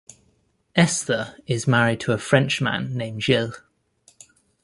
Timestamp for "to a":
1.99-2.17